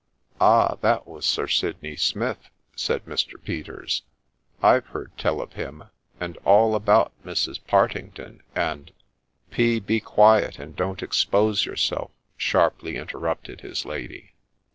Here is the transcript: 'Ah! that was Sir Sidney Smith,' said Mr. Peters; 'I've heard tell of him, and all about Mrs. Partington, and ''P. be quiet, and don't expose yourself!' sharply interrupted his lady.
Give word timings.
'Ah! 0.41 0.77
that 0.81 1.05
was 1.05 1.27
Sir 1.27 1.47
Sidney 1.47 1.95
Smith,' 1.95 2.49
said 2.75 3.05
Mr. 3.05 3.35
Peters; 3.39 4.01
'I've 4.63 4.87
heard 4.87 5.15
tell 5.15 5.39
of 5.39 5.53
him, 5.53 5.83
and 6.19 6.37
all 6.37 6.73
about 6.73 7.13
Mrs. 7.23 7.59
Partington, 7.67 8.41
and 8.55 8.93
''P. 9.51 9.79
be 9.79 9.99
quiet, 9.99 10.57
and 10.57 10.75
don't 10.75 11.03
expose 11.03 11.67
yourself!' 11.67 12.09
sharply 12.35 12.95
interrupted 12.95 13.61
his 13.61 13.85
lady. 13.85 14.31